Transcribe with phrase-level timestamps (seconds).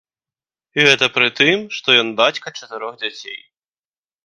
[0.77, 3.39] І гэта пры тым, што ён бацька чатырох дзяцей.